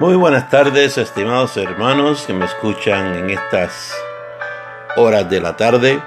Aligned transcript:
Muy 0.00 0.16
buenas 0.16 0.48
tardes, 0.48 0.96
estimados 0.96 1.58
hermanos 1.58 2.24
que 2.26 2.32
me 2.32 2.46
escuchan 2.46 3.16
en 3.16 3.28
estas 3.28 3.94
horas 4.96 5.28
de 5.28 5.42
la 5.42 5.58
tarde, 5.58 6.00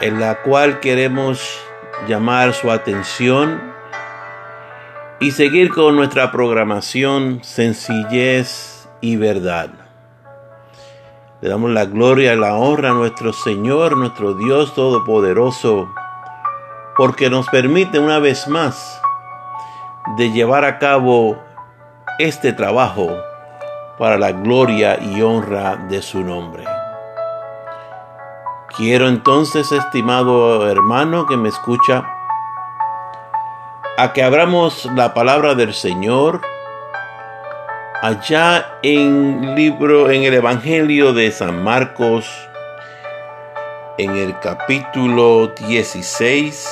en 0.00 0.18
la 0.18 0.42
cual 0.42 0.80
queremos 0.80 1.56
llamar 2.08 2.52
su 2.52 2.72
atención 2.72 3.62
y 5.20 5.30
seguir 5.30 5.70
con 5.70 5.94
nuestra 5.94 6.32
programación 6.32 7.44
Sencillez 7.44 8.88
y 9.00 9.14
Verdad. 9.18 9.70
Le 11.42 11.50
damos 11.50 11.70
la 11.70 11.84
gloria 11.84 12.34
y 12.34 12.36
la 12.36 12.56
honra 12.56 12.90
a 12.90 12.94
nuestro 12.94 13.32
Señor, 13.32 13.96
nuestro 13.96 14.34
Dios 14.34 14.74
Todopoderoso, 14.74 15.88
porque 16.96 17.30
nos 17.30 17.46
permite 17.50 18.00
una 18.00 18.18
vez 18.18 18.48
más 18.48 19.00
de 20.16 20.32
llevar 20.32 20.64
a 20.64 20.80
cabo 20.80 21.38
este 22.18 22.52
trabajo 22.52 23.16
para 23.98 24.18
la 24.18 24.32
gloria 24.32 24.98
y 25.00 25.22
honra 25.22 25.76
de 25.88 26.02
su 26.02 26.20
nombre. 26.20 26.64
Quiero 28.76 29.08
entonces, 29.08 29.70
estimado 29.72 30.68
hermano 30.68 31.26
que 31.26 31.36
me 31.36 31.48
escucha, 31.48 32.04
a 33.96 34.12
que 34.12 34.22
abramos 34.22 34.86
la 34.96 35.14
palabra 35.14 35.54
del 35.54 35.72
Señor 35.72 36.40
allá 38.02 38.78
en 38.82 39.54
libro 39.54 40.10
en 40.10 40.24
el 40.24 40.34
Evangelio 40.34 41.12
de 41.12 41.30
San 41.30 41.62
Marcos 41.62 42.28
en 43.96 44.16
el 44.16 44.38
capítulo 44.40 45.52
16 45.68 46.68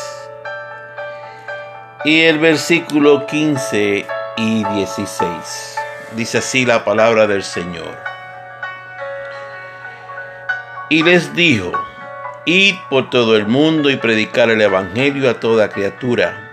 y 2.04 2.22
el 2.22 2.40
versículo 2.40 3.26
15 3.26 4.21
y 4.36 4.64
16. 4.64 5.76
Dice 6.16 6.38
así 6.38 6.64
la 6.64 6.84
palabra 6.84 7.26
del 7.26 7.42
Señor. 7.42 7.96
Y 10.88 11.02
les 11.02 11.34
dijo, 11.34 11.72
id 12.44 12.74
por 12.90 13.10
todo 13.10 13.36
el 13.36 13.46
mundo 13.46 13.90
y 13.90 13.96
predicar 13.96 14.50
el 14.50 14.60
Evangelio 14.60 15.30
a 15.30 15.40
toda 15.40 15.70
criatura. 15.70 16.50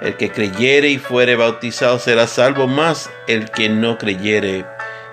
El 0.00 0.16
que 0.16 0.30
creyere 0.30 0.88
y 0.88 0.98
fuere 0.98 1.36
bautizado 1.36 1.98
será 1.98 2.26
salvo, 2.26 2.66
más 2.66 3.10
el 3.26 3.50
que 3.50 3.68
no 3.68 3.98
creyere 3.98 4.66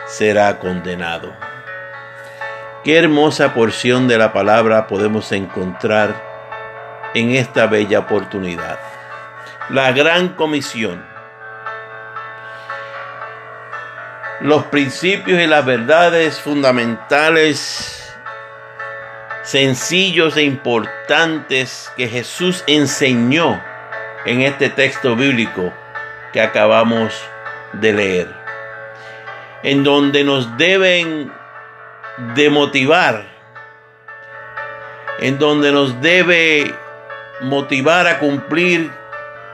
será 0.07 0.59
condenado. 0.59 1.33
Qué 2.83 2.97
hermosa 2.97 3.53
porción 3.53 4.07
de 4.07 4.17
la 4.17 4.33
palabra 4.33 4.87
podemos 4.87 5.31
encontrar 5.31 6.21
en 7.13 7.31
esta 7.31 7.67
bella 7.67 7.99
oportunidad. 7.99 8.79
La 9.69 9.91
gran 9.91 10.29
comisión 10.29 11.05
los 14.41 14.65
principios 14.65 15.41
y 15.41 15.47
las 15.47 15.65
verdades 15.65 16.39
fundamentales, 16.39 18.13
sencillos 19.43 20.37
e 20.37 20.43
importantes 20.43 21.91
que 21.97 22.07
Jesús 22.07 22.63
enseñó 22.67 23.61
en 24.25 24.41
este 24.41 24.69
texto 24.69 25.15
bíblico 25.15 25.73
que 26.31 26.41
acabamos 26.41 27.13
de 27.73 27.93
leer, 27.93 28.27
en 29.63 29.83
donde 29.83 30.23
nos 30.23 30.57
deben 30.57 31.31
de 32.35 32.49
motivar, 32.49 33.25
en 35.19 35.37
donde 35.37 35.71
nos 35.71 35.99
debe 36.01 36.73
motivar 37.41 38.07
a 38.07 38.19
cumplir 38.19 38.89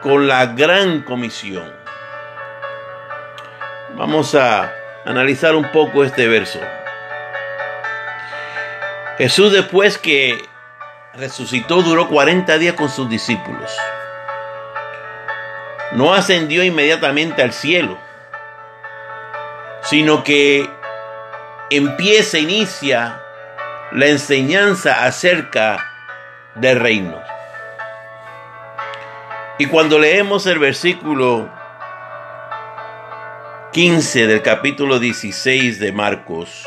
con 0.02 0.28
la 0.28 0.46
gran 0.48 1.02
comisión. 1.02 1.85
Vamos 3.98 4.36
a 4.36 4.74
analizar 5.06 5.56
un 5.56 5.72
poco 5.72 6.04
este 6.04 6.28
verso. 6.28 6.60
Jesús 9.18 9.54
después 9.54 9.98
que 9.98 10.38
resucitó 11.14 11.82
duró 11.82 12.10
40 12.10 12.58
días 12.58 12.76
con 12.76 12.90
sus 12.90 13.10
discípulos. 13.10 13.74
No 15.94 16.14
ascendió 16.14 16.62
inmediatamente 16.62 17.42
al 17.42 17.54
cielo, 17.54 17.98
sino 19.84 20.26
que 20.26 20.70
empieza, 21.70 22.38
inicia 22.38 23.22
la 23.94 24.08
enseñanza 24.08 25.06
acerca 25.06 25.78
del 26.56 26.82
reino. 26.82 27.18
Y 29.58 29.68
cuando 29.68 30.00
leemos 30.00 30.46
el 30.48 30.60
versículo 30.60 31.50
15 33.76 34.28
del 34.28 34.42
capítulo 34.42 35.00
16 35.00 35.80
de 35.82 35.92
Marcos. 35.92 36.66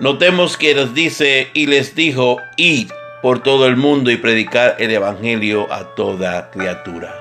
Notemos 0.00 0.56
que 0.56 0.74
nos 0.74 0.92
dice 0.92 1.52
y 1.54 1.66
les 1.66 1.94
dijo, 1.94 2.38
id 2.56 2.90
por 3.22 3.44
todo 3.44 3.68
el 3.68 3.76
mundo 3.76 4.10
y 4.10 4.16
predicar 4.16 4.74
el 4.80 4.90
Evangelio 4.90 5.72
a 5.72 5.94
toda 5.94 6.50
criatura. 6.50 7.14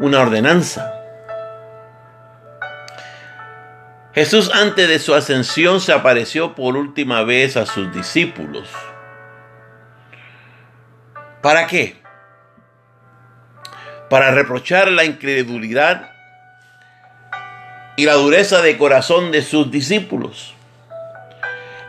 Una 0.00 0.22
ordenanza. 0.22 0.92
Jesús 4.14 4.50
antes 4.52 4.88
de 4.88 4.98
su 4.98 5.14
ascensión 5.14 5.80
se 5.80 5.92
apareció 5.92 6.56
por 6.56 6.76
última 6.76 7.22
vez 7.22 7.56
a 7.56 7.66
sus 7.66 7.94
discípulos. 7.94 8.68
¿Para 11.40 11.68
qué? 11.68 12.07
Para 14.10 14.30
reprochar 14.30 14.90
la 14.90 15.04
incredulidad 15.04 16.10
y 17.96 18.04
la 18.04 18.14
dureza 18.14 18.62
de 18.62 18.78
corazón 18.78 19.32
de 19.32 19.42
sus 19.42 19.70
discípulos, 19.70 20.54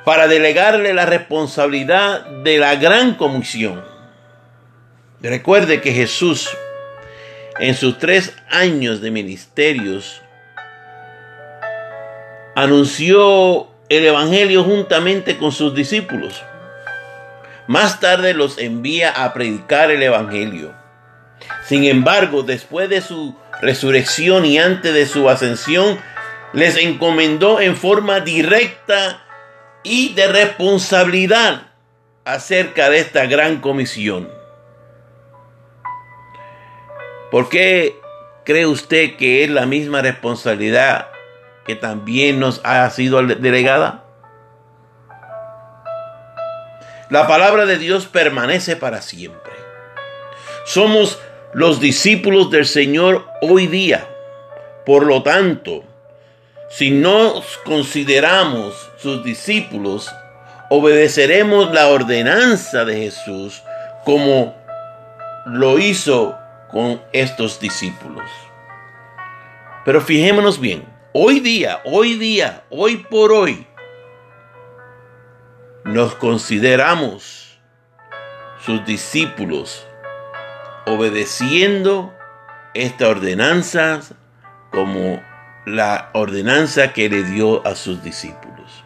para 0.05 0.27
delegarle 0.27 0.93
la 0.93 1.05
responsabilidad 1.05 2.25
de 2.43 2.57
la 2.57 2.75
gran 2.75 3.15
comisión. 3.15 3.83
Recuerde 5.21 5.81
que 5.81 5.91
Jesús, 5.91 6.49
en 7.59 7.75
sus 7.75 7.99
tres 7.99 8.33
años 8.49 9.01
de 9.01 9.11
ministerios, 9.11 10.21
anunció 12.55 13.67
el 13.89 14.05
Evangelio 14.05 14.63
juntamente 14.63 15.37
con 15.37 15.51
sus 15.51 15.75
discípulos. 15.75 16.41
Más 17.67 17.99
tarde 17.99 18.33
los 18.33 18.57
envía 18.57 19.11
a 19.11 19.31
predicar 19.33 19.91
el 19.91 20.01
Evangelio. 20.01 20.78
Sin 21.69 21.83
embargo, 21.83 22.41
después 22.41 22.89
de 22.89 22.99
su 22.99 23.35
resurrección 23.61 24.43
y 24.43 24.57
antes 24.57 24.91
de 24.91 25.05
su 25.05 25.29
ascensión, 25.29 25.99
les 26.51 26.75
encomendó 26.77 27.61
en 27.61 27.75
forma 27.75 28.21
directa 28.21 29.21
y 29.83 30.15
de 30.15 30.29
responsabilidad 30.29 31.67
acerca 32.25 32.89
de 32.89 32.97
esta 32.97 33.27
gran 33.27 33.61
comisión. 33.61 34.31
¿Por 37.29 37.49
qué 37.49 37.99
cree 38.45 38.65
usted 38.65 39.15
que 39.15 39.43
es 39.43 39.51
la 39.51 39.67
misma 39.67 40.01
responsabilidad 40.01 41.09
que 41.67 41.75
también 41.75 42.39
nos 42.39 42.61
ha 42.63 42.89
sido 42.89 43.21
delegada? 43.21 44.05
La 47.11 47.27
palabra 47.27 47.67
de 47.67 47.77
Dios 47.77 48.07
permanece 48.07 48.75
para 48.75 49.03
siempre. 49.03 49.53
Somos 50.65 51.19
los 51.53 51.79
discípulos 51.79 52.51
del 52.51 52.65
Señor 52.65 53.25
hoy 53.41 53.67
día. 53.67 54.07
Por 54.85 55.05
lo 55.05 55.23
tanto, 55.23 55.83
si 56.69 56.91
nos 56.91 57.57
consideramos 57.65 58.75
sus 58.97 59.23
discípulos, 59.23 60.13
obedeceremos 60.69 61.73
la 61.73 61.87
ordenanza 61.87 62.85
de 62.85 62.97
Jesús 62.97 63.63
como 64.05 64.55
lo 65.47 65.79
hizo 65.79 66.37
con 66.71 67.01
estos 67.13 67.59
discípulos. 67.59 68.29
Pero 69.85 70.01
fijémonos 70.01 70.59
bien, 70.59 70.85
hoy 71.13 71.39
día, 71.39 71.81
hoy 71.83 72.13
día, 72.13 72.63
hoy 72.69 72.97
por 72.97 73.31
hoy, 73.31 73.65
nos 75.83 76.13
consideramos 76.15 77.57
sus 78.63 78.85
discípulos 78.85 79.87
obedeciendo 80.89 82.13
esta 82.73 83.07
ordenanza 83.07 84.01
como 84.71 85.21
la 85.65 86.09
ordenanza 86.13 86.93
que 86.93 87.09
le 87.09 87.23
dio 87.23 87.65
a 87.65 87.75
sus 87.75 88.03
discípulos. 88.03 88.83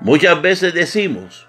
Muchas 0.00 0.40
veces 0.40 0.74
decimos 0.74 1.48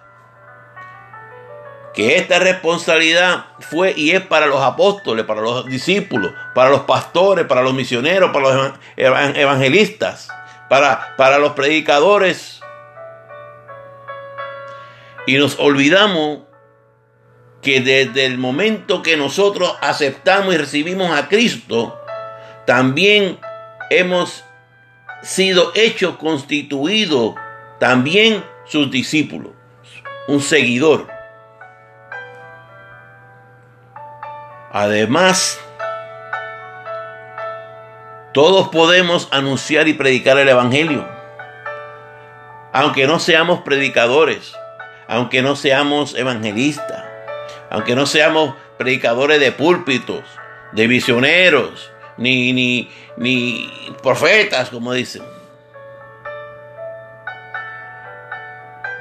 que 1.94 2.18
esta 2.18 2.40
responsabilidad 2.40 3.46
fue 3.60 3.94
y 3.96 4.12
es 4.12 4.22
para 4.22 4.48
los 4.48 4.62
apóstoles, 4.62 5.26
para 5.26 5.42
los 5.42 5.68
discípulos, 5.68 6.34
para 6.56 6.72
los 6.72 6.82
pastores, 6.82 7.46
para 7.46 7.62
los 7.62 7.74
misioneros, 7.74 8.32
para 8.32 8.54
los 8.54 8.74
evangelistas, 8.96 10.30
para, 10.70 11.16
para 11.18 11.38
los 11.38 11.54
predicadores. 11.54 12.62
Y 15.28 15.38
nos 15.38 15.60
olvidamos 15.60 16.53
que 17.64 17.80
desde 17.80 18.26
el 18.26 18.38
momento 18.38 19.02
que 19.02 19.18
nosotros 19.18 19.76
aceptamos 19.82 20.54
y 20.54 20.58
recibimos 20.58 21.18
a 21.18 21.30
Cristo, 21.30 22.00
también 22.66 23.40
hemos 23.90 24.44
sido 25.24 25.72
hechos 25.74 26.18
constituidos 26.18 27.36
también 27.80 28.44
sus 28.66 28.92
discípulos, 28.92 29.54
un 30.28 30.42
seguidor. 30.42 31.08
Además, 34.72 35.60
todos 38.34 38.70
podemos 38.70 39.30
anunciar 39.32 39.88
y 39.88 39.94
predicar 39.94 40.38
el 40.38 40.50
Evangelio, 40.50 41.08
aunque 42.74 43.06
no 43.06 43.20
seamos 43.20 43.62
predicadores, 43.62 44.54
aunque 45.08 45.42
no 45.42 45.56
seamos 45.56 46.16
evangelistas, 46.16 47.03
aunque 47.74 47.96
no 47.96 48.06
seamos 48.06 48.54
predicadores 48.78 49.40
de 49.40 49.52
púlpitos, 49.52 50.24
de 50.74 50.86
visioneros, 50.86 51.92
ni, 52.18 52.54
ni, 52.54 52.92
ni 53.18 53.96
profetas, 54.04 54.70
como 54.70 54.94
dicen. 54.94 55.24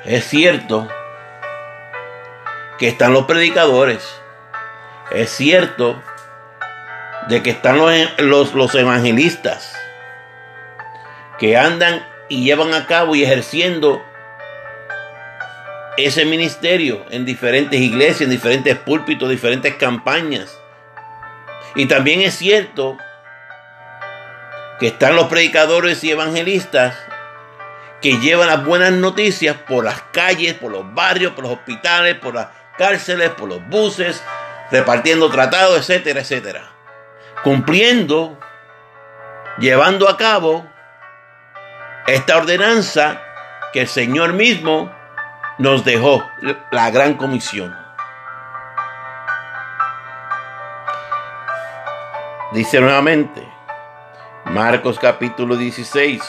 Es 0.06 0.24
cierto 0.24 0.88
que 2.78 2.88
están 2.88 3.12
los 3.12 3.26
predicadores. 3.26 4.02
Es 5.10 5.28
cierto 5.28 6.02
de 7.28 7.42
que 7.42 7.50
están 7.50 7.78
los, 8.18 8.54
los, 8.54 8.74
evangelistas 8.74 9.76
que 11.38 11.58
andan 11.58 12.08
y 12.30 12.42
llevan 12.42 12.72
a 12.72 12.86
cabo 12.86 13.14
y 13.14 13.22
ejerciendo 13.22 14.02
ese 15.96 16.24
ministerio 16.24 17.04
en 17.10 17.24
diferentes 17.24 17.80
iglesias, 17.80 18.22
en 18.22 18.30
diferentes 18.30 18.76
púlpitos, 18.76 19.28
diferentes 19.28 19.74
campañas. 19.74 20.58
Y 21.74 21.86
también 21.86 22.22
es 22.22 22.34
cierto 22.34 22.96
que 24.78 24.88
están 24.88 25.16
los 25.16 25.28
predicadores 25.28 26.02
y 26.04 26.10
evangelistas 26.10 26.96
que 28.00 28.18
llevan 28.18 28.48
las 28.48 28.64
buenas 28.64 28.92
noticias 28.92 29.56
por 29.56 29.84
las 29.84 30.02
calles, 30.12 30.54
por 30.54 30.72
los 30.72 30.92
barrios, 30.92 31.32
por 31.32 31.44
los 31.44 31.52
hospitales, 31.52 32.16
por 32.16 32.34
las 32.34 32.48
cárceles, 32.76 33.30
por 33.30 33.48
los 33.48 33.66
buses, 33.68 34.22
repartiendo 34.70 35.30
tratados, 35.30 35.78
etcétera, 35.78 36.20
etcétera. 36.20 36.72
Cumpliendo, 37.44 38.38
llevando 39.58 40.08
a 40.08 40.16
cabo 40.16 40.66
esta 42.06 42.38
ordenanza 42.38 43.22
que 43.72 43.82
el 43.82 43.88
Señor 43.88 44.32
mismo 44.32 44.92
nos 45.62 45.84
dejó, 45.84 46.28
la 46.70 46.90
gran 46.90 47.14
comisión. 47.14 47.76
Dice 52.52 52.80
nuevamente, 52.80 53.48
Marcos 54.44 54.98
capítulo 54.98 55.56
16 55.56 56.20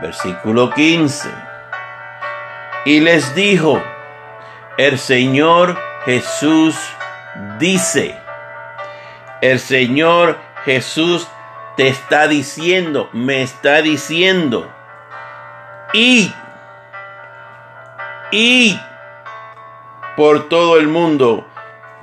versículo 0.00 0.70
15. 0.70 1.30
Y 2.84 3.00
les 3.00 3.34
dijo, 3.34 3.82
el 4.76 4.98
Señor 4.98 5.78
Jesús 6.04 6.76
dice, 7.58 8.18
el 9.40 9.58
Señor 9.58 10.38
Jesús 10.64 11.26
te 11.76 11.88
está 11.88 12.28
diciendo, 12.28 13.08
me 13.12 13.42
está 13.42 13.82
diciendo, 13.82 14.70
y, 15.92 16.32
y 18.30 18.78
por 20.16 20.48
todo 20.48 20.78
el 20.78 20.88
mundo 20.88 21.46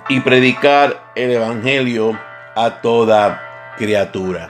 y 0.10 0.20
predicar 0.20 1.12
el 1.16 1.32
Evangelio 1.32 2.20
a 2.56 2.82
toda 2.82 3.74
criatura. 3.78 4.48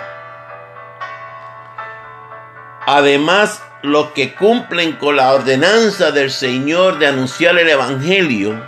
Además, 2.85 3.63
los 3.81 4.11
que 4.11 4.33
cumplen 4.33 4.93
con 4.93 5.15
la 5.15 5.31
ordenanza 5.31 6.11
del 6.11 6.31
Señor 6.31 6.99
de 6.99 7.07
anunciar 7.07 7.57
el 7.57 7.69
Evangelio, 7.69 8.61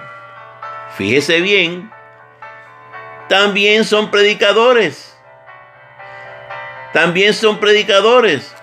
fíjese 0.95 1.41
bien, 1.41 1.91
también 3.27 3.85
son 3.85 4.11
predicadores. 4.11 5.17
También 6.93 7.33
son 7.33 7.59
predicadores. 7.59 8.53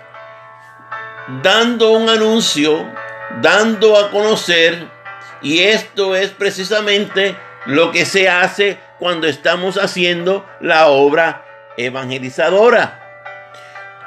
Dando 1.42 1.90
un 1.92 2.08
anuncio, 2.08 2.86
dando 3.40 3.98
a 3.98 4.10
conocer, 4.10 4.86
y 5.40 5.60
esto 5.60 6.14
es 6.14 6.30
precisamente 6.30 7.36
lo 7.66 7.90
que 7.90 8.04
se 8.04 8.28
hace 8.28 8.78
cuando 8.98 9.26
estamos 9.26 9.76
haciendo 9.76 10.46
la 10.60 10.88
obra 10.88 11.44
evangelizadora. 11.76 12.98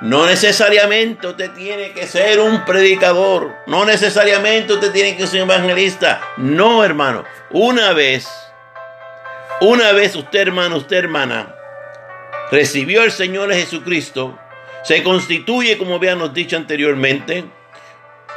No 0.01 0.25
necesariamente 0.25 1.27
usted 1.27 1.51
tiene 1.51 1.92
que 1.92 2.06
ser 2.06 2.39
un 2.39 2.66
predicador. 2.66 3.56
No 3.66 3.86
necesariamente 3.86 4.74
usted 4.74 4.92
tiene 4.92 5.16
que 5.16 5.25
ser 5.25 5.44
un 5.44 5.50
evangelista. 5.50 6.22
No, 6.38 6.83
hermano. 6.83 7.24
Una 7.50 7.94
vez, 7.94 8.27
una 9.62 9.94
vez 9.94 10.16
usted, 10.16 10.42
hermano, 10.42 10.77
usted, 10.77 10.98
hermana, 10.98 11.56
recibió 12.51 13.04
al 13.04 13.12
Señor 13.12 13.54
Jesucristo, 13.54 14.38
se 14.83 15.01
constituye, 15.01 15.77
como 15.77 15.95
habíamos 15.95 16.33
dicho 16.33 16.57
anteriormente, 16.57 17.45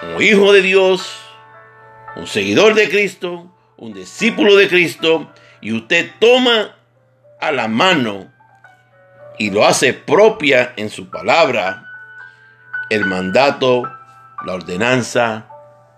un 0.02 0.22
hijo 0.22 0.52
de 0.52 0.62
Dios, 0.62 1.20
un 2.16 2.26
seguidor 2.26 2.74
de 2.74 2.88
Cristo, 2.88 3.52
un 3.76 3.92
discípulo 3.92 4.56
de 4.56 4.68
Cristo, 4.68 5.32
y 5.60 5.72
usted 5.72 6.10
toma 6.20 6.76
a 7.40 7.52
la 7.52 7.68
mano 7.68 8.32
y 9.38 9.50
lo 9.50 9.64
hace 9.64 9.94
propia 9.94 10.72
en 10.76 10.90
su 10.90 11.10
palabra 11.10 11.84
el 12.90 13.04
mandato, 13.04 13.82
la 14.44 14.54
ordenanza 14.54 15.46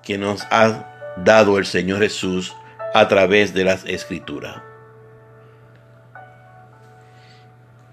que 0.02 0.19
nos 0.19 0.43
ha 0.50 1.14
dado 1.17 1.58
el 1.58 1.67
Señor 1.67 2.00
Jesús 2.00 2.55
a 2.94 3.06
través 3.08 3.55
de 3.55 3.64
las 3.64 3.85
escrituras. 3.85 4.62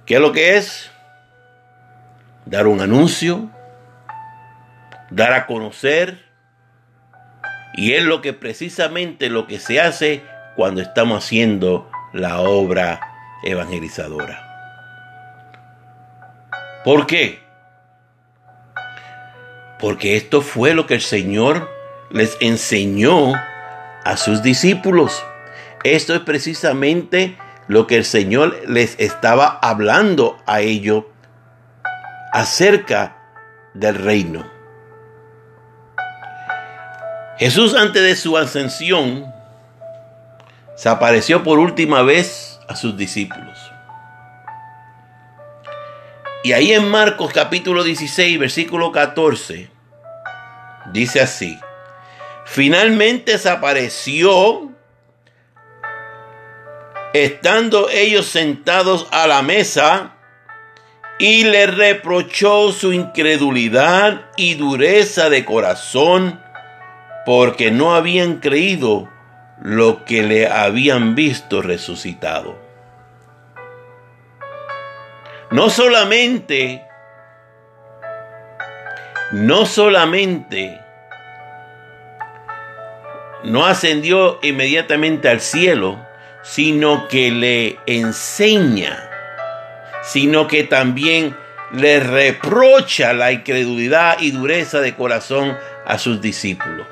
¿Qué 0.06 0.16
es 0.16 0.22
lo 0.22 0.32
que 0.32 0.58
es? 0.58 0.90
Dar 2.46 2.66
un 2.66 2.80
anuncio, 2.80 3.50
dar 5.10 5.34
a 5.34 5.46
conocer, 5.46 6.26
y 7.76 7.94
es 7.94 8.04
lo 8.04 8.22
que 8.22 8.34
precisamente 8.34 9.30
lo 9.30 9.46
que 9.48 9.60
se 9.60 9.80
hace 9.80 10.24
cuando 10.56 10.82
estamos 10.82 11.24
haciendo 11.24 11.90
la 12.12 12.40
obra 12.40 13.00
evangelizadora. 13.44 14.44
¿Por 16.84 17.06
qué? 17.06 17.40
Porque 19.80 20.18
esto 20.18 20.42
fue 20.42 20.74
lo 20.74 20.88
que 20.88 20.96
el 20.96 21.02
Señor 21.02 21.70
les 22.10 22.38
enseñó 22.40 23.34
a 24.04 24.18
sus 24.18 24.42
discípulos. 24.42 25.24
Esto 25.84 26.16
es 26.16 26.22
precisamente 26.22 27.38
lo 27.68 27.86
que 27.86 27.98
el 27.98 28.06
Señor 28.06 28.58
les 28.68 29.00
estaba 29.00 29.60
hablando 29.62 30.38
a 30.48 30.62
ellos 30.62 31.04
acerca 32.34 33.18
del 33.74 33.96
reino. 33.96 34.57
Jesús 37.40 37.76
antes 37.76 38.02
de 38.02 38.16
su 38.16 38.36
ascensión 38.36 39.32
se 40.76 40.90
apareció 40.90 41.44
por 41.44 41.60
última 41.60 42.02
vez 42.02 42.60
a 42.68 42.76
sus 42.76 42.98
discípulos. 42.98 43.60
Y 46.44 46.54
ahí 46.54 46.74
en 46.74 46.90
Marcos 46.90 47.32
capítulo 47.34 47.84
16, 47.84 48.40
versículo 48.40 48.92
14, 48.92 49.70
dice 50.94 51.22
así, 51.22 51.60
finalmente 52.46 53.34
desapareció 53.34 54.72
estando 57.14 57.90
ellos 57.90 58.26
sentados 58.26 59.08
a 59.12 59.28
la 59.28 59.44
mesa 59.44 60.14
y 61.20 61.44
le 61.44 61.68
reprochó 61.68 62.72
su 62.72 62.94
incredulidad 62.94 64.30
y 64.38 64.56
dureza 64.56 65.30
de 65.30 65.46
corazón 65.46 66.47
porque 67.28 67.72
no 67.72 67.94
habían 67.94 68.38
creído 68.38 69.10
lo 69.62 70.06
que 70.06 70.24
le 70.24 70.48
habían 70.48 71.14
visto 71.14 71.62
resucitado. 71.62 72.58
No 75.52 75.70
solamente, 75.70 76.86
no 79.34 79.66
solamente 79.66 80.80
no 83.44 83.66
ascendió 83.66 84.40
inmediatamente 84.42 85.28
al 85.28 85.42
cielo, 85.42 86.00
sino 86.44 87.10
que 87.10 87.30
le 87.30 87.78
enseña, 87.88 89.10
sino 90.02 90.48
que 90.48 90.64
también 90.64 91.36
le 91.74 92.00
reprocha 92.00 93.12
la 93.12 93.34
incredulidad 93.34 94.16
y 94.22 94.32
dureza 94.32 94.80
de 94.80 94.96
corazón 94.96 95.58
a 95.86 95.98
sus 95.98 96.22
discípulos. 96.22 96.88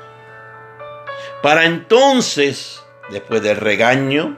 Para 1.46 1.66
entonces, 1.66 2.84
después 3.08 3.40
del 3.40 3.58
regaño, 3.58 4.36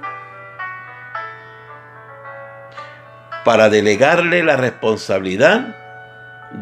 para 3.46 3.70
delegarle 3.70 4.42
la 4.42 4.58
responsabilidad 4.58 5.74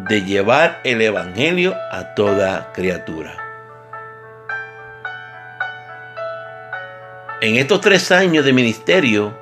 de 0.08 0.22
llevar 0.22 0.80
el 0.84 1.02
Evangelio 1.02 1.74
a 1.90 2.14
toda 2.14 2.72
criatura. 2.72 3.36
En 7.40 7.56
estos 7.56 7.80
tres 7.80 8.12
años 8.12 8.44
de 8.44 8.52
ministerio, 8.52 9.36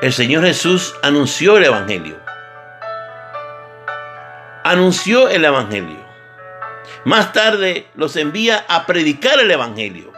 el 0.00 0.14
Señor 0.14 0.46
Jesús 0.46 0.94
anunció 1.02 1.58
el 1.58 1.64
Evangelio. 1.64 2.16
Anunció 4.64 5.28
el 5.28 5.44
Evangelio. 5.44 6.09
Más 7.04 7.32
tarde 7.32 7.86
los 7.94 8.16
envía 8.16 8.64
a 8.68 8.86
predicar 8.86 9.40
el 9.40 9.50
Evangelio. 9.50 10.12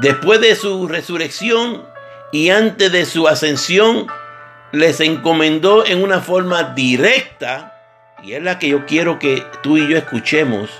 Después 0.00 0.40
de 0.40 0.56
su 0.56 0.88
resurrección 0.88 1.84
y 2.32 2.48
antes 2.48 2.90
de 2.90 3.04
su 3.04 3.28
ascensión, 3.28 4.06
les 4.72 5.00
encomendó 5.00 5.84
en 5.84 6.02
una 6.02 6.20
forma 6.20 6.62
directa, 6.74 7.78
y 8.22 8.32
es 8.32 8.42
la 8.42 8.58
que 8.58 8.68
yo 8.68 8.86
quiero 8.86 9.18
que 9.18 9.44
tú 9.62 9.76
y 9.76 9.86
yo 9.86 9.98
escuchemos 9.98 10.70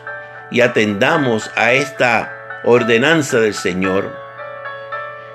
y 0.50 0.62
atendamos 0.62 1.50
a 1.56 1.72
esta 1.72 2.62
ordenanza 2.64 3.38
del 3.40 3.52
Señor, 3.52 4.16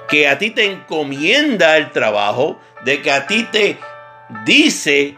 que 0.09 0.27
a 0.27 0.39
ti 0.39 0.49
te 0.49 0.65
encomienda 0.71 1.77
el 1.77 1.91
trabajo, 1.91 2.59
de 2.83 3.03
que 3.03 3.11
a 3.11 3.27
ti 3.27 3.43
te 3.51 3.77
dice, 4.45 5.17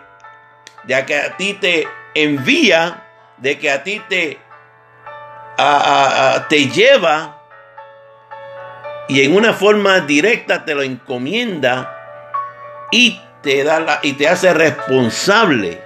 de 0.84 1.06
que 1.06 1.16
a 1.16 1.38
ti 1.38 1.54
te 1.54 1.88
envía, 2.14 3.04
de 3.38 3.58
que 3.58 3.72
a 3.72 3.84
ti 3.84 4.02
te, 4.10 4.38
te 6.50 6.70
lleva 6.70 7.42
y 9.08 9.24
en 9.24 9.36
una 9.36 9.54
forma 9.54 10.02
directa 10.02 10.66
te 10.66 10.76
lo 10.76 10.84
encomienda 10.84 11.96
y 12.92 13.22
te, 13.42 13.64
da 13.64 13.80
la, 13.80 14.00
y 14.04 14.14
te 14.14 14.28
hace 14.28 14.54
responsable 14.54 15.82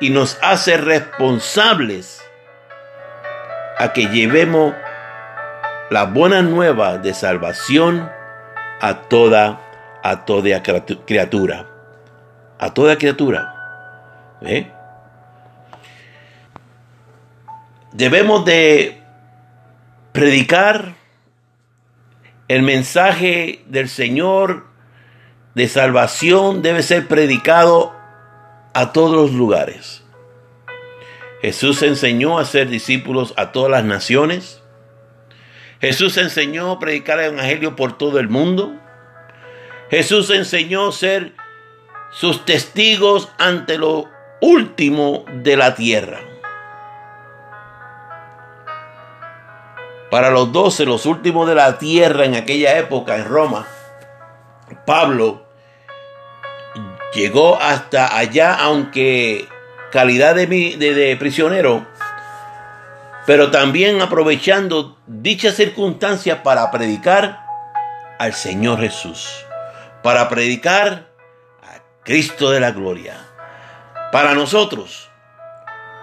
y 0.00 0.10
nos 0.10 0.38
hace 0.42 0.76
responsables 0.76 2.24
a 3.78 3.92
que 3.92 4.06
llevemos 4.06 4.74
la 5.90 6.04
buena 6.04 6.42
nueva 6.42 6.98
de 6.98 7.14
salvación 7.14 8.10
a 8.80 8.94
toda 9.08 9.60
a 10.02 10.24
toda 10.24 10.62
criatura. 10.62 11.66
A 12.58 12.72
toda 12.72 12.96
criatura 12.96 13.54
debemos 17.92 18.44
de 18.44 19.00
predicar 20.12 20.94
el 22.48 22.62
mensaje 22.62 23.62
del 23.66 23.88
Señor 23.88 24.70
de 25.54 25.68
salvación 25.68 26.62
debe 26.62 26.82
ser 26.82 27.06
predicado 27.08 27.94
a 28.72 28.92
todos 28.92 29.14
los 29.14 29.32
lugares. 29.32 30.02
Jesús 31.42 31.82
enseñó 31.82 32.38
a 32.38 32.44
ser 32.44 32.68
discípulos 32.68 33.34
a 33.36 33.52
todas 33.52 33.70
las 33.70 33.84
naciones. 33.84 34.62
Jesús 35.80 36.16
enseñó 36.18 36.72
a 36.72 36.78
predicar 36.78 37.18
el 37.18 37.34
Evangelio 37.34 37.74
por 37.74 37.96
todo 37.96 38.20
el 38.20 38.28
mundo. 38.28 38.74
Jesús 39.90 40.30
enseñó 40.30 40.88
a 40.88 40.92
ser 40.92 41.32
sus 42.10 42.44
testigos 42.44 43.28
ante 43.38 43.78
lo 43.78 44.08
último 44.40 45.24
de 45.42 45.56
la 45.56 45.74
tierra. 45.74 46.29
Para 50.10 50.30
los 50.30 50.52
doce, 50.52 50.84
los 50.84 51.06
últimos 51.06 51.48
de 51.48 51.54
la 51.54 51.78
tierra 51.78 52.24
en 52.24 52.34
aquella 52.34 52.76
época 52.78 53.16
en 53.16 53.26
Roma, 53.26 53.66
Pablo 54.84 55.46
llegó 57.14 57.60
hasta 57.60 58.16
allá, 58.16 58.54
aunque 58.54 59.48
calidad 59.92 60.34
de, 60.34 60.46
de 60.46 61.16
prisionero, 61.16 61.86
pero 63.24 63.52
también 63.52 64.02
aprovechando 64.02 64.98
dicha 65.06 65.52
circunstancia 65.52 66.42
para 66.42 66.70
predicar 66.72 67.44
al 68.18 68.34
Señor 68.34 68.80
Jesús, 68.80 69.44
para 70.02 70.28
predicar 70.28 71.06
a 71.62 71.82
Cristo 72.02 72.50
de 72.50 72.58
la 72.58 72.72
gloria. 72.72 73.16
Para 74.10 74.34
nosotros, 74.34 75.08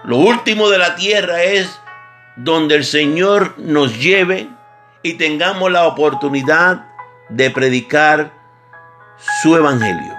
lo 0.04 0.16
último 0.16 0.70
de 0.70 0.78
la 0.78 0.94
tierra 0.94 1.42
es 1.42 1.78
donde 2.38 2.76
el 2.76 2.84
Señor 2.84 3.54
nos 3.58 3.98
lleve 3.98 4.48
y 5.02 5.14
tengamos 5.14 5.72
la 5.72 5.86
oportunidad 5.86 6.86
de 7.28 7.50
predicar 7.50 8.32
su 9.42 9.56
evangelio. 9.56 10.14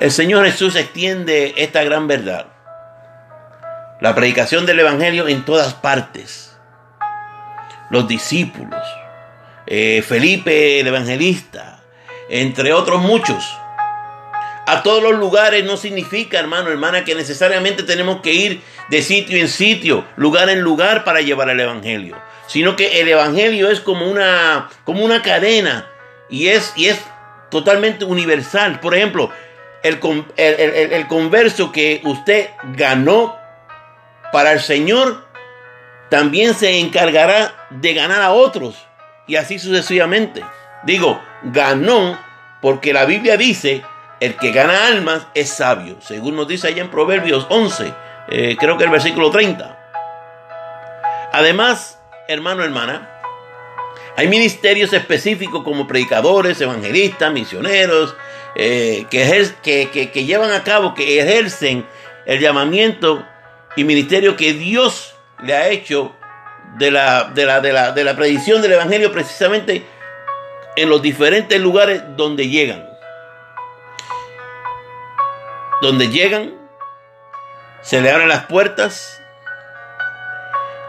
El 0.00 0.10
Señor 0.10 0.44
Jesús 0.44 0.74
extiende 0.74 1.54
esta 1.56 1.84
gran 1.84 2.08
verdad. 2.08 2.46
La 4.00 4.14
predicación 4.14 4.66
del 4.66 4.80
evangelio 4.80 5.28
en 5.28 5.44
todas 5.44 5.72
partes. 5.72 6.58
Los 7.88 8.08
discípulos, 8.08 8.82
eh, 9.68 10.02
Felipe 10.02 10.80
el 10.80 10.88
evangelista, 10.88 11.78
entre 12.28 12.72
otros 12.72 13.00
muchos 13.00 13.56
a 14.66 14.82
todos 14.82 15.02
los 15.02 15.14
lugares 15.14 15.64
no 15.64 15.76
significa, 15.76 16.40
hermano, 16.40 16.70
hermana, 16.70 17.04
que 17.04 17.14
necesariamente 17.14 17.84
tenemos 17.84 18.20
que 18.20 18.32
ir 18.32 18.62
de 18.90 19.00
sitio 19.00 19.38
en 19.38 19.48
sitio, 19.48 20.04
lugar 20.16 20.50
en 20.50 20.60
lugar 20.60 21.04
para 21.04 21.20
llevar 21.20 21.48
el 21.50 21.60
Evangelio. 21.60 22.16
Sino 22.48 22.74
que 22.74 23.00
el 23.00 23.08
Evangelio 23.08 23.70
es 23.70 23.80
como 23.80 24.10
una, 24.10 24.68
como 24.84 25.04
una 25.04 25.22
cadena 25.22 25.88
y 26.28 26.48
es, 26.48 26.72
y 26.76 26.86
es 26.86 26.98
totalmente 27.48 28.04
universal. 28.04 28.80
Por 28.80 28.96
ejemplo, 28.96 29.30
el, 29.82 29.94
el 30.36 31.06
converso 31.06 31.70
que 31.70 32.00
usted 32.04 32.50
ganó 32.72 33.36
para 34.32 34.52
el 34.52 34.60
Señor 34.60 35.24
también 36.08 36.54
se 36.54 36.80
encargará 36.80 37.68
de 37.70 37.94
ganar 37.94 38.20
a 38.20 38.32
otros 38.32 38.76
y 39.28 39.36
así 39.36 39.60
sucesivamente. 39.60 40.44
Digo, 40.84 41.20
ganó 41.44 42.18
porque 42.60 42.92
la 42.92 43.04
Biblia 43.04 43.36
dice 43.36 43.82
el 44.20 44.36
que 44.36 44.52
gana 44.52 44.86
almas 44.86 45.26
es 45.34 45.50
sabio, 45.50 45.96
según 46.00 46.36
nos 46.36 46.48
dice 46.48 46.68
allá 46.68 46.82
en 46.82 46.90
Proverbios 46.90 47.46
11, 47.50 47.92
eh, 48.28 48.56
creo 48.58 48.78
que 48.78 48.84
el 48.84 48.90
versículo 48.90 49.30
30. 49.30 49.78
Además, 51.32 52.00
hermano, 52.28 52.64
hermana, 52.64 53.10
hay 54.16 54.28
ministerios 54.28 54.92
específicos 54.94 55.62
como 55.62 55.86
predicadores, 55.86 56.60
evangelistas, 56.60 57.32
misioneros, 57.32 58.16
eh, 58.54 59.04
que, 59.10 60.10
que, 60.12 60.24
llevan 60.24 60.50
a 60.52 60.64
cabo, 60.64 60.94
que 60.94 61.20
ejercen 61.20 61.84
el 62.24 62.40
llamamiento 62.40 63.22
y 63.76 63.84
ministerio 63.84 64.34
que 64.34 64.54
Dios 64.54 65.14
le 65.42 65.54
ha 65.54 65.68
hecho 65.68 66.14
de 66.78 66.90
la, 66.90 67.24
de 67.34 68.04
la, 68.04 68.16
predicción 68.16 68.62
del 68.62 68.72
Evangelio 68.72 69.12
precisamente 69.12 69.84
en 70.76 70.88
los 70.88 71.02
diferentes 71.02 71.60
lugares 71.60 72.02
donde 72.16 72.48
llegan 72.48 72.95
donde 75.80 76.08
llegan, 76.08 76.54
se 77.82 78.00
le 78.00 78.10
abren 78.10 78.28
las 78.28 78.46
puertas 78.46 79.20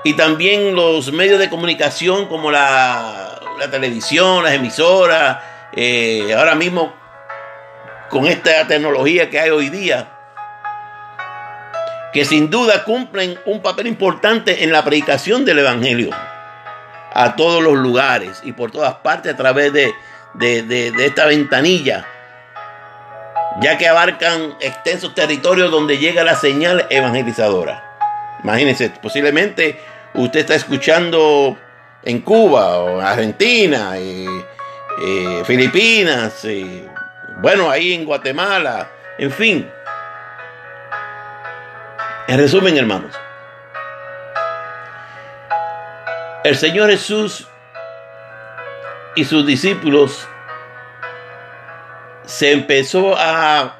y 0.04 0.14
también 0.14 0.76
los 0.76 1.12
medios 1.12 1.40
de 1.40 1.50
comunicación 1.50 2.28
como 2.28 2.52
la, 2.52 3.40
televisión, 3.70 4.44
las 4.44 4.54
emisoras, 4.54 5.40
eh, 5.74 6.34
ahora 6.38 6.56
mismo 6.56 6.94
con 8.10 8.26
esta 8.26 8.66
tecnología 8.68 9.30
que 9.30 9.40
hay 9.40 9.50
hoy 9.50 9.70
día, 9.70 10.08
que 12.14 12.24
sin 12.24 12.50
duda 12.50 12.86
cumplen 12.86 13.38
un 13.46 13.62
papel 13.62 13.88
importante 13.88 14.64
en 14.64 14.72
la 14.72 14.84
predicación 14.84 15.44
del 15.44 15.60
Evangelio 15.60 16.12
a 17.14 17.36
todos 17.36 17.62
los 17.62 17.74
lugares 17.74 18.42
y 18.44 18.54
por 18.54 18.72
todas 18.72 18.96
partes 18.96 19.34
a 19.34 19.38
través 19.38 19.74
de 19.74 19.94
esta 21.06 21.26
ventanilla 21.26 22.06
ya 23.62 23.78
que 23.78 23.88
abarcan 23.88 24.56
extensos 24.60 25.16
territorios 25.16 25.72
donde 25.72 25.98
llega 25.98 26.24
la 26.24 26.36
señal 26.36 26.86
evangelizadora. 26.90 27.84
Imagínense, 28.44 28.90
posiblemente 29.02 29.80
usted 30.14 30.42
está 30.42 30.56
escuchando 30.56 31.58
en 32.04 32.22
Cuba 32.22 32.78
o 32.80 33.00
en 33.00 33.06
Argentina, 33.06 33.94
Filipinas, 35.46 36.46
bueno, 37.42 37.70
ahí 37.70 37.94
en 37.94 38.06
Guatemala, 38.06 38.90
en 39.18 39.32
fin. 39.32 39.70
En 42.28 42.38
resumen, 42.38 42.78
hermanos, 42.78 43.14
el 46.44 46.56
Señor 46.56 46.90
Jesús 46.90 47.48
y 49.16 49.26
sus 49.26 49.46
discípulos 49.46 50.28
se 52.28 52.52
empezó 52.52 53.16
a, 53.18 53.78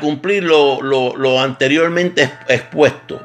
cumplir 0.00 0.44
lo, 0.44 1.40
anteriormente 1.40 2.30
expuesto. 2.48 3.22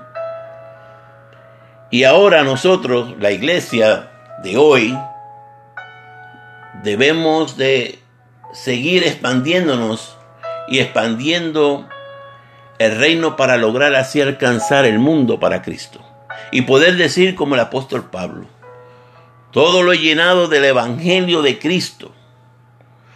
Y 1.91 2.03
ahora 2.03 2.43
nosotros, 2.43 3.15
la 3.19 3.31
iglesia 3.31 4.11
de 4.43 4.57
hoy, 4.57 4.97
debemos 6.83 7.57
de 7.57 7.99
seguir 8.53 9.03
expandiéndonos 9.03 10.15
y 10.67 10.79
expandiendo 10.79 11.87
el 12.77 12.97
reino 12.97 13.35
para 13.35 13.57
lograr 13.57 13.95
así 13.95 14.21
alcanzar 14.21 14.85
el 14.85 14.99
mundo 14.99 15.39
para 15.39 15.61
Cristo. 15.61 16.01
Y 16.51 16.63
poder 16.63 16.97
decir 16.97 17.35
como 17.35 17.55
el 17.55 17.61
apóstol 17.61 18.09
Pablo, 18.11 18.45
todo 19.51 19.81
lo 19.83 19.93
llenado 19.93 20.47
del 20.47 20.65
Evangelio 20.65 21.41
de 21.41 21.57
Cristo. 21.57 22.11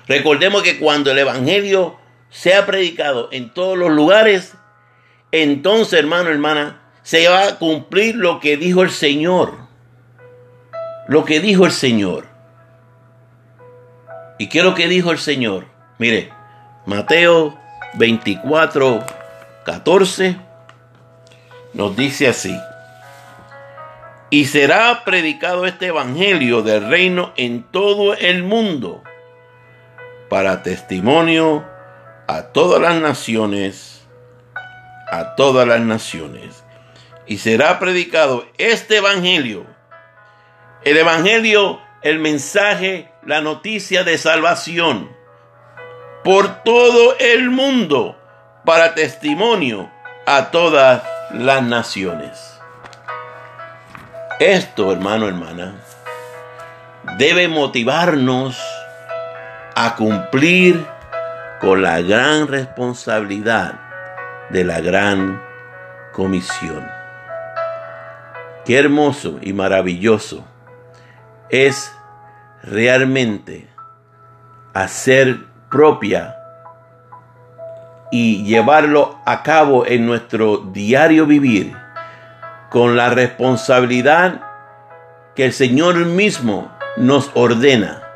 Recordemos 0.09 0.63
que 0.63 0.79
cuando 0.79 1.11
el 1.11 1.19
Evangelio 1.19 1.95
sea 2.31 2.65
predicado 2.65 3.29
en 3.31 3.53
todos 3.53 3.77
los 3.77 3.91
lugares, 3.91 4.55
entonces 5.31 5.99
hermano, 5.99 6.31
hermana, 6.31 6.81
se 7.03 7.29
va 7.29 7.47
a 7.47 7.59
cumplir 7.59 8.15
lo 8.15 8.39
que 8.39 8.57
dijo 8.57 8.81
el 8.81 8.89
Señor. 8.89 9.53
Lo 11.07 11.25
que 11.25 11.39
dijo 11.39 11.67
el 11.67 11.71
Señor. 11.71 12.25
¿Y 14.39 14.49
qué 14.49 14.59
es 14.59 14.65
lo 14.65 14.73
que 14.73 14.87
dijo 14.87 15.11
el 15.11 15.19
Señor? 15.19 15.67
Mire, 15.99 16.31
Mateo 16.87 17.55
24, 17.93 19.05
14 19.63 20.37
nos 21.73 21.95
dice 21.95 22.27
así. 22.27 22.57
Y 24.31 24.45
será 24.45 25.03
predicado 25.05 25.67
este 25.67 25.87
evangelio 25.87 26.63
del 26.63 26.89
reino 26.89 27.31
en 27.37 27.61
todo 27.61 28.15
el 28.15 28.41
mundo 28.41 29.03
para 30.29 30.63
testimonio 30.63 31.65
a 32.27 32.43
todas 32.43 32.81
las 32.81 32.95
naciones, 32.95 34.07
a 35.11 35.35
todas 35.35 35.67
las 35.67 35.81
naciones. 35.81 36.63
Y 37.25 37.39
será 37.39 37.79
predicado 37.79 38.45
este 38.57 38.97
evangelio. 38.97 39.65
El 40.83 40.97
evangelio, 40.97 41.81
el 42.01 42.19
mensaje 42.19 43.11
la 43.25 43.41
noticia 43.41 44.03
de 44.03 44.17
salvación 44.17 45.09
por 46.23 46.63
todo 46.63 47.17
el 47.19 47.49
mundo 47.49 48.17
para 48.65 48.95
testimonio 48.95 49.89
a 50.25 50.51
todas 50.51 51.03
las 51.33 51.63
naciones. 51.63 52.59
Esto, 54.39 54.91
hermano, 54.91 55.27
hermana, 55.27 55.75
debe 57.17 57.47
motivarnos 57.47 58.57
a 59.81 59.95
cumplir 59.95 60.85
con 61.61 61.81
la 61.81 62.01
gran 62.01 62.49
responsabilidad 62.49 63.79
de 64.49 64.65
la 64.65 64.81
gran 64.81 65.41
comisión. 66.11 66.85
Qué 68.65 68.77
hermoso 68.77 69.39
y 69.41 69.53
maravilloso 69.53 70.43
es 71.49 71.95
realmente 72.61 73.69
hacer 74.73 75.45
propia 75.71 76.35
y 78.11 78.43
llevarlo 78.43 79.17
a 79.25 79.43
cabo 79.43 79.85
en 79.85 80.05
nuestro 80.05 80.57
diario 80.57 81.25
vivir 81.25 81.73
con 82.69 82.97
la 82.97 83.11
responsabilidad 83.11 84.41
que 85.37 85.45
el 85.45 85.53
Señor 85.53 85.95
mismo 86.05 86.69
nos 86.97 87.31
ordena. 87.33 88.08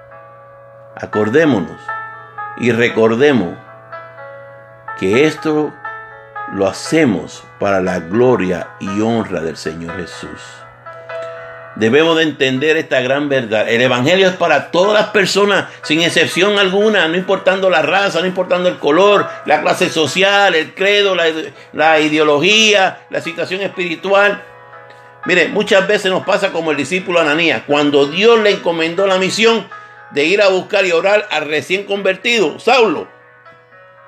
Acordémonos 0.95 1.81
y 2.57 2.71
recordemos 2.71 3.55
que 4.99 5.25
esto 5.25 5.73
lo 6.53 6.67
hacemos 6.67 7.43
para 7.59 7.81
la 7.81 7.99
gloria 7.99 8.69
y 8.79 9.01
honra 9.01 9.41
del 9.41 9.57
Señor 9.57 9.97
Jesús. 9.97 10.39
Debemos 11.75 12.17
de 12.17 12.23
entender 12.23 12.77
esta 12.77 13.01
gran 13.01 13.29
verdad. 13.29 13.67
El 13.67 13.81
Evangelio 13.81 14.27
es 14.27 14.35
para 14.35 14.69
todas 14.69 14.93
las 14.93 15.09
personas, 15.09 15.65
sin 15.81 16.01
excepción 16.01 16.59
alguna, 16.59 17.07
no 17.07 17.17
importando 17.17 17.71
la 17.71 17.81
raza, 17.81 18.21
no 18.21 18.27
importando 18.27 18.69
el 18.69 18.77
color, 18.77 19.27
la 19.45 19.61
clase 19.61 19.89
social, 19.89 20.53
el 20.53 20.75
credo, 20.75 21.15
la, 21.15 21.99
ideología, 21.99 22.99
la 23.09 23.21
situación 23.21 23.61
espiritual. 23.61 24.43
Mire, 25.25 25.47
muchas 25.47 25.87
veces 25.87 26.11
nos 26.11 26.23
pasa 26.23 26.51
como 26.51 26.69
el 26.69 26.77
discípulo 26.77 27.19
Ananías, 27.19 27.63
cuando 27.65 28.05
Dios 28.05 28.39
le 28.41 28.51
encomendó 28.51 29.07
la 29.07 29.17
misión 29.17 29.65
de 30.13 30.25
ir 30.25 30.41
a 30.41 30.49
buscar 30.49 30.85
y 30.85 30.91
orar 30.91 31.27
al 31.31 31.47
recién 31.47 31.85
convertido, 31.85 32.59
Saulo, 32.59 33.07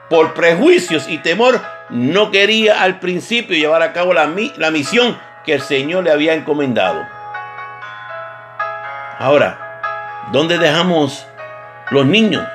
por 0.09 0.33
prejuicios 0.33 1.07
y 1.09 1.17
temor, 1.17 1.61
no 1.89 2.31
quería 2.31 2.81
al 2.83 2.99
principio 2.99 3.57
llevar 3.57 3.81
a 3.81 3.93
cabo 3.93 4.13
la, 4.13 4.29
la 4.57 4.71
misión 4.71 5.17
que 5.43 5.53
el 5.53 5.61
Señor 5.61 6.03
le 6.03 6.11
había 6.11 6.33
encomendado. 6.33 7.05
Ahora, 9.17 10.27
¿dónde 10.31 10.57
dejamos 10.57 11.25
los 11.89 12.05
niños? 12.05 12.47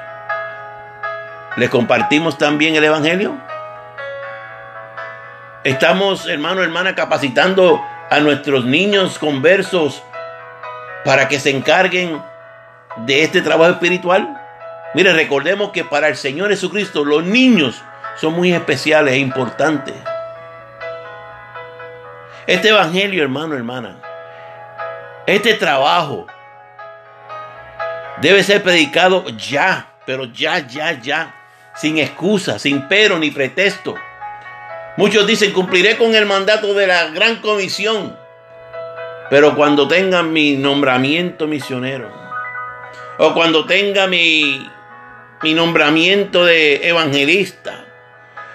¿Les 1.56 1.68
compartimos 1.68 2.38
también 2.38 2.76
el 2.76 2.84
Evangelio? 2.84 3.36
Estamos, 5.64 6.26
hermano, 6.28 6.62
hermana, 6.62 6.94
capacitando 6.94 7.82
a 8.10 8.20
nuestros 8.20 8.64
niños 8.64 9.18
conversos 9.18 10.02
para 11.04 11.28
que 11.28 11.40
se 11.40 11.50
encarguen 11.50 12.22
de 12.96 13.22
este 13.22 13.42
trabajo 13.42 13.72
espiritual. 13.72 14.36
Mire, 14.94 15.12
recordemos 15.12 15.70
que 15.70 15.84
para 15.84 16.08
el 16.08 16.16
Señor 16.16 16.50
Jesucristo 16.50 17.04
los 17.04 17.24
niños 17.24 17.82
son 18.16 18.34
muy 18.34 18.52
especiales 18.52 19.14
e 19.14 19.18
importantes. 19.18 19.94
Este 22.46 22.70
Evangelio, 22.70 23.22
hermano, 23.22 23.54
hermana, 23.54 23.96
este 25.26 25.54
trabajo 25.54 26.26
debe 28.20 28.42
ser 28.42 28.62
predicado 28.62 29.24
ya, 29.30 29.86
pero 30.04 30.24
ya, 30.24 30.66
ya, 30.66 31.00
ya, 31.00 31.34
sin 31.76 31.98
excusa, 31.98 32.58
sin 32.58 32.88
pero 32.88 33.18
ni 33.18 33.30
pretexto. 33.30 33.94
Muchos 34.96 35.26
dicen, 35.26 35.52
cumpliré 35.52 35.96
con 35.96 36.14
el 36.14 36.26
mandato 36.26 36.74
de 36.74 36.86
la 36.88 37.06
gran 37.10 37.36
comisión, 37.36 38.16
pero 39.30 39.54
cuando 39.54 39.86
tenga 39.86 40.22
mi 40.22 40.56
nombramiento 40.56 41.46
misionero, 41.46 42.19
o 43.22 43.34
cuando 43.34 43.66
tenga 43.66 44.06
mi, 44.06 44.66
mi 45.42 45.52
nombramiento 45.52 46.46
de 46.46 46.88
evangelista, 46.88 47.84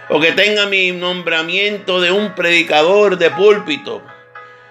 o 0.10 0.20
que 0.20 0.32
tenga 0.32 0.66
mi 0.66 0.92
nombramiento 0.92 2.02
de 2.02 2.12
un 2.12 2.34
predicador 2.34 3.20
de 3.20 3.30
púlpito, 3.30 4.02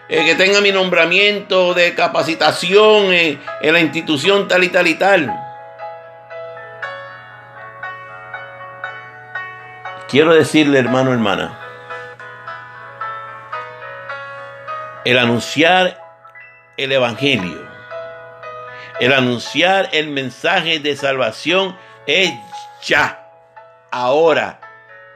eh, 0.09 0.25
que 0.25 0.35
tenga 0.35 0.61
mi 0.61 0.73
nombramiento 0.73 1.75
de 1.75 1.95
capacitación 1.95 3.13
en, 3.13 3.41
en 3.63 3.73
la 3.73 3.81
institución 3.81 4.49
tal 4.49 4.65
y 4.65 4.69
tal 4.69 4.89
y 4.89 4.95
tal. 4.95 5.33
Quiero 10.09 10.35
decirle, 10.35 10.81
hermano, 10.81 11.13
hermana, 11.13 11.57
el 15.05 15.19
anunciar 15.19 16.01
el 16.77 16.91
Evangelio, 16.91 17.64
el 19.01 19.13
anunciar 19.13 19.89
el 19.93 20.09
mensaje 20.09 20.79
de 20.79 20.97
salvación 20.97 21.77
es 22.07 22.33
ya, 22.85 23.29
ahora, 23.91 24.61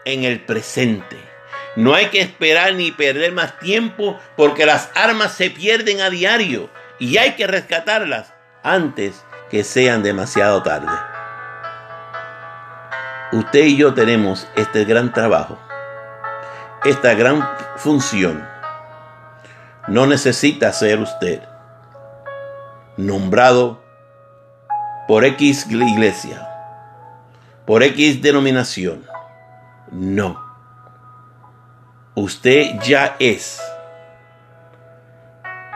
en 0.04 0.24
el 0.24 0.40
presente. 0.40 1.16
No 1.76 1.94
hay 1.94 2.06
que 2.06 2.20
esperar 2.20 2.74
ni 2.74 2.90
perder 2.90 3.32
más 3.32 3.58
tiempo 3.58 4.18
porque 4.36 4.66
las 4.66 4.90
armas 4.94 5.32
se 5.32 5.50
pierden 5.50 6.00
a 6.00 6.10
diario 6.10 6.70
y 6.98 7.18
hay 7.18 7.32
que 7.32 7.46
rescatarlas 7.46 8.34
antes 8.62 9.24
que 9.50 9.62
sean 9.62 10.02
demasiado 10.02 10.62
tarde. 10.62 10.92
Usted 13.30 13.60
y 13.60 13.76
yo 13.76 13.94
tenemos 13.94 14.48
este 14.56 14.84
gran 14.84 15.12
trabajo, 15.12 15.58
esta 16.84 17.14
gran 17.14 17.48
función. 17.76 18.46
No 19.86 20.06
necesita 20.06 20.72
ser 20.72 20.98
usted 20.98 21.47
nombrado 22.98 23.82
por 25.08 25.24
X 25.24 25.66
iglesia, 25.70 26.46
por 27.64 27.82
X 27.82 28.20
denominación. 28.20 29.06
No 29.90 30.48
usted 32.22 32.80
ya 32.82 33.16
es 33.20 33.60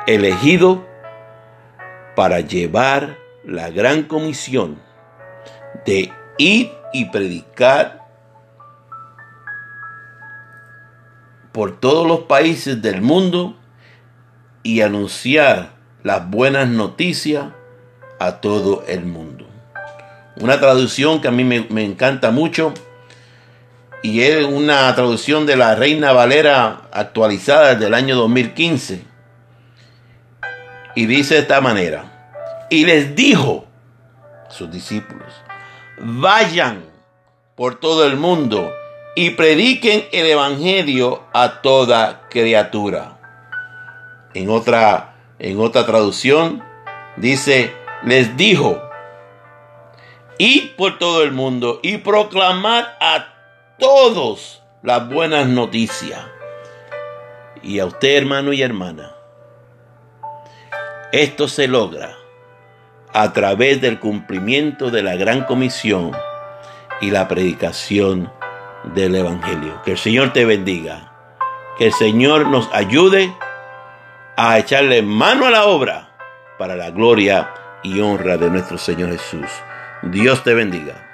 elegido 0.06 0.84
para 2.16 2.40
llevar 2.40 3.16
la 3.44 3.70
gran 3.70 4.02
comisión 4.02 4.80
de 5.86 6.12
ir 6.38 6.72
y 6.92 7.04
predicar 7.06 8.02
por 11.52 11.78
todos 11.78 12.06
los 12.06 12.20
países 12.20 12.82
del 12.82 13.02
mundo 13.02 13.56
y 14.64 14.80
anunciar 14.80 15.70
las 16.02 16.28
buenas 16.28 16.68
noticias 16.68 17.46
a 18.18 18.40
todo 18.40 18.84
el 18.88 19.04
mundo. 19.04 19.46
Una 20.40 20.58
traducción 20.58 21.20
que 21.20 21.28
a 21.28 21.30
mí 21.30 21.44
me, 21.44 21.84
encanta 21.84 22.30
mucho 22.30 22.72
y 24.02 24.22
es 24.22 24.44
una 24.44 24.94
traducción 24.94 25.46
de 25.46 25.56
la 25.56 25.74
Reina 25.74 26.12
Valera 26.12 26.82
actualizada 26.92 27.74
del 27.74 27.94
año 27.94 28.16
2015. 28.16 29.04
Y 30.94 31.06
dice 31.06 31.34
de 31.34 31.40
esta 31.40 31.60
manera, 31.60 32.66
y 32.68 32.84
les 32.84 33.14
dijo 33.14 33.66
sus 34.48 34.70
discípulos, 34.70 35.32
vayan 35.98 36.84
por 37.54 37.78
todo 37.78 38.06
el 38.06 38.16
mundo 38.16 38.72
y 39.14 39.30
prediquen 39.30 40.04
el 40.12 40.26
Evangelio 40.26 41.22
a 41.32 41.60
toda 41.62 42.22
criatura. 42.28 43.18
En 44.34 44.50
otra, 44.50 45.11
en 45.42 45.60
otra 45.60 45.84
traducción 45.84 46.62
dice, 47.16 47.74
les 48.04 48.36
dijo, 48.36 48.80
id 50.38 50.70
por 50.76 50.98
todo 50.98 51.24
el 51.24 51.32
mundo 51.32 51.80
y 51.82 51.98
proclamad 51.98 52.84
a 53.00 53.26
todos 53.76 54.62
las 54.84 55.08
buenas 55.08 55.48
noticias. 55.48 56.20
Y 57.60 57.80
a 57.80 57.86
usted, 57.86 58.18
hermano 58.18 58.52
y 58.52 58.62
hermana, 58.62 59.16
esto 61.10 61.48
se 61.48 61.66
logra 61.66 62.16
a 63.12 63.32
través 63.32 63.80
del 63.80 63.98
cumplimiento 63.98 64.92
de 64.92 65.02
la 65.02 65.16
gran 65.16 65.44
comisión 65.44 66.12
y 67.00 67.10
la 67.10 67.26
predicación 67.26 68.32
del 68.94 69.16
Evangelio. 69.16 69.82
Que 69.84 69.92
el 69.92 69.98
Señor 69.98 70.32
te 70.32 70.44
bendiga. 70.44 71.12
Que 71.78 71.86
el 71.86 71.92
Señor 71.92 72.46
nos 72.46 72.72
ayude 72.72 73.34
a 74.44 74.58
echarle 74.58 75.02
mano 75.02 75.46
a 75.46 75.50
la 75.50 75.66
obra 75.66 76.16
para 76.58 76.74
la 76.74 76.90
gloria 76.90 77.54
y 77.84 78.00
honra 78.00 78.36
de 78.36 78.50
nuestro 78.50 78.76
Señor 78.76 79.10
Jesús. 79.10 79.46
Dios 80.02 80.42
te 80.42 80.52
bendiga. 80.52 81.11